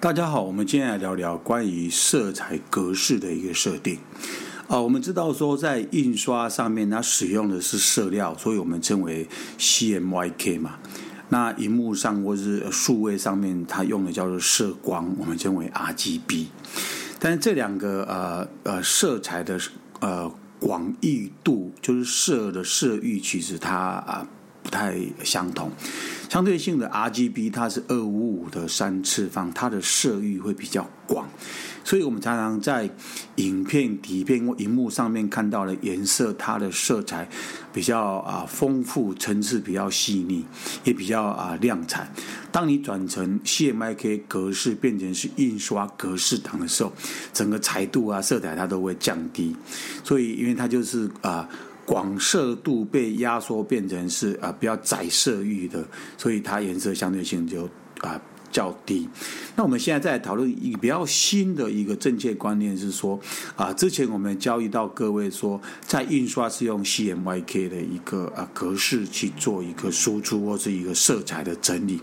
[0.00, 3.98] 大家好，我们今天来聊聊关于色彩格式的一个设定。
[4.68, 9.26] 啊，我们知道说在印刷上面，它使用的是色料，所以我们称为
[9.58, 10.78] CMYK 嘛。
[11.30, 16.46] 那荧幕上或是数位上面，它用的叫做色光，我们称为 RGB。
[17.18, 19.58] 但是这两个呃呃色彩的
[19.98, 24.28] 呃广义度，就是色的色域，其实它啊
[24.68, 24.94] 不太
[25.24, 25.72] 相同。
[26.28, 31.26] 相对性的 RGB 它是二五五的三次方，它的色域会比较广，
[31.82, 32.90] 所以我们常常在
[33.36, 37.26] 影片底片或荧幕上面看到的颜色，它的色彩
[37.72, 40.44] 比较啊丰富，层次比较细腻，
[40.84, 42.06] 也比较啊亮彩。
[42.52, 46.92] 当你转成 CMYK 格式变成是印刷格式档的时候，
[47.32, 49.56] 整个彩度啊色彩它都会降低，
[50.04, 51.48] 所以因为它就是啊。
[51.88, 55.82] 广色度被压缩变成是啊比较窄色域的，
[56.18, 57.66] 所以它颜色相对性就
[58.00, 58.20] 啊
[58.52, 59.08] 较低。
[59.56, 63.18] 那我们现在在讨论一个比较新的一个正确观念是说
[63.56, 72.02] 啊，之前我们教育到各位说，在印刷是用 CMYK 的一个啊格式去做一个输出或是一个色彩的整理，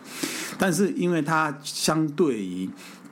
[0.57, 2.67] 但是因为它相对于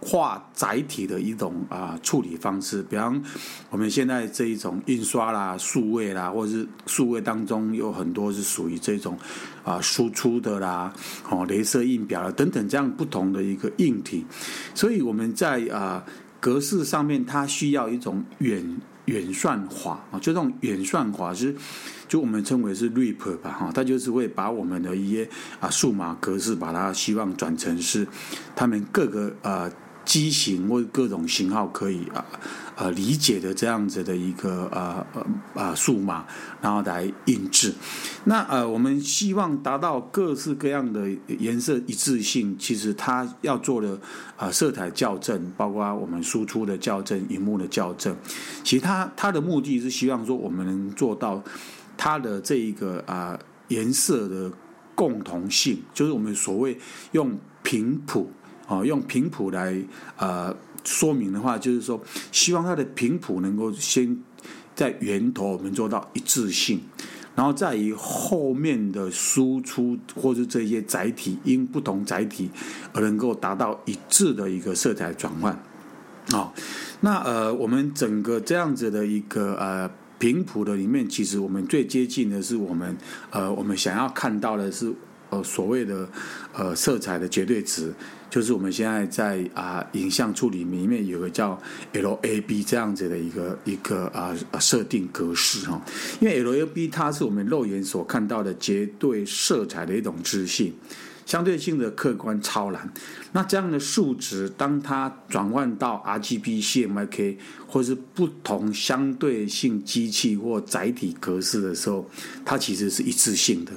[0.06, 3.24] 化载体的一种啊处理方式，比方
[3.70, 9.18] 我们现在这一种印刷啦、数位啦，或者是数位当中有很多是属于这种
[9.64, 10.94] 啊输出的啦，
[11.30, 14.26] 哦，镭射印表啦等等这样不同的一个硬体，
[14.76, 16.04] 所以我们在啊
[16.42, 21.56] 格式上面，它需要一种远远算法啊，就这种远算法是
[22.10, 25.30] 就我们称为是 RIP 吧哈，它就是会把我们的一些
[25.62, 28.06] 啊数码格式，把它希望转成是
[28.54, 29.72] 他们各个呃。
[30.14, 32.24] 机型或各种型号可以啊
[32.76, 36.24] 呃理解的这样子的一个呃呃啊数码，
[36.62, 37.74] 然后来印制。
[38.26, 44.00] 那呃我们希望达到各式各样的颜色一致性，其实它要做的
[44.38, 48.16] 啊色彩校正，包括我们输出的校正、荧幕的校正，
[48.64, 51.44] 其实它它的目的是希望说我们能做到
[51.98, 53.40] 它的这一个啊
[53.70, 54.52] 颜色的
[54.94, 56.78] 共同性，就是我们所谓
[57.14, 58.32] 用频谱。
[58.68, 59.76] 哦，用频谱来
[60.18, 62.02] 呃说明的话，就是说，
[62.32, 64.18] 希望它的频谱能够先
[64.76, 66.82] 在源头我们做到一致性，
[67.36, 72.50] 然后再以后面的输出或者这些载体因不同载体
[72.94, 75.58] 而能够达到一致的一个色彩转换。
[76.30, 76.54] 好，
[77.02, 82.98] 那呃，我们整个这样子的一个呃频谱的里面，其实我们最接近的是我们
[83.30, 84.94] 呃我们想要看到的是
[85.30, 86.08] 呃所谓的
[86.54, 87.94] 呃色彩的绝对值。
[88.34, 91.56] 就是我们现在在啊影像处理里面有个叫
[91.94, 95.80] LAB 这样子的一个一个啊设定格式哈，
[96.20, 100.74] 因为 LAB 它是我们肉眼所看到的绝对色彩的一种资讯，
[101.28, 102.92] 相对性的客观超蓝。
[103.34, 112.10] 那这样的数值，当它转换到 RGB、CMYK 或是不同相对性机器或载体格式的时候，
[112.44, 113.72] 它其实是一致性的，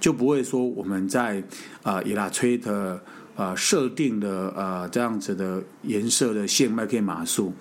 [0.00, 1.40] 就不会说我们在
[1.84, 2.98] 啊 Illustrator。
[3.36, 7.52] 呃，设定的呃这样子的颜色的线麦克码数，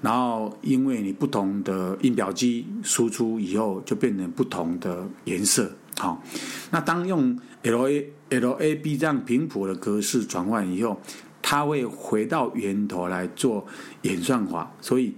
[0.00, 5.70] 然后因为你不同的印表机输出以后，就变成不同的颜色。
[5.98, 6.22] 好，
[6.70, 10.98] 那当用 L A L A B 这样频谱的格式转换以后，
[11.42, 13.66] 它会回到源头来做
[14.02, 15.12] 演算法，所以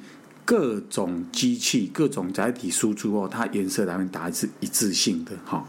[0.44, 5.32] 各种机器、各种载体输出后，它颜色才会达是一致性的。
[5.44, 5.68] 好，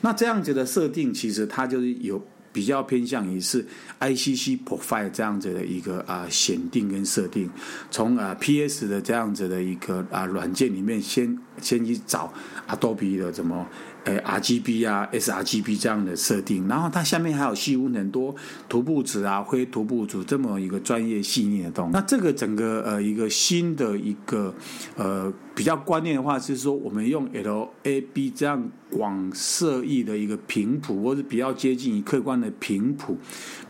[0.00, 2.24] 那这样子的设定，其实它就是有。
[2.54, 3.66] 比较偏向于是
[3.98, 7.50] ICC Profile 这样子的一个啊选定跟设定，
[7.90, 12.32] 从啊 PS 的这样子的一个啊软件里面先先去找
[12.68, 13.66] Adobe 的什么。
[14.04, 18.36] 诶，RGB 啊，sRGB 这样的设定，然后它下面还有细分很多
[18.68, 21.92] 涂布纸啊、灰涂布组这么一个专业细腻的东西。
[21.94, 24.54] 那这个整个呃一个新的一个
[24.96, 33.16] 呃比较观念的话，是说我们用 LAB 这样广色域的一个频谱，或是比较接近于客观的频谱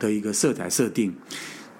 [0.00, 1.14] 的一个色彩设定，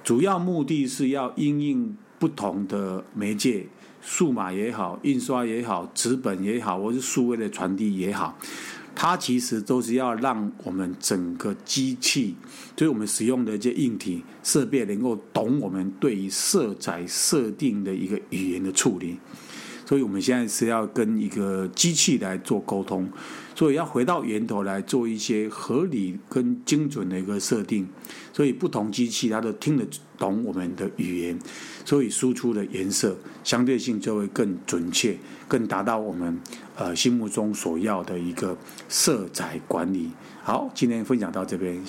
[0.05, 3.67] 主要目的是要因应不同的媒介。
[4.05, 8.39] 数码也好，印刷也好，纸本也好，或是数位的传递也好，
[8.95, 12.37] 它其实都是要让我们整个机器，
[12.77, 19.19] 就是我们使用的一些硬体设备，能够懂我们对于色彩设定的一个语言的处理。
[19.95, 23.09] 所以，我们现在是要跟一个机器来做沟通，
[23.55, 27.87] 所以要回到源头来做一些合理跟精准的一个设定。
[28.33, 29.87] 所以，不同机器它都听得
[30.19, 31.39] 懂我们的语言，
[31.85, 36.41] 所以输出的颜色相对性就会更准确，更达到我们
[36.75, 38.59] 呃心目中所要的一个
[38.89, 40.11] 色彩管理。
[40.43, 41.87] 好，今天分享到这边。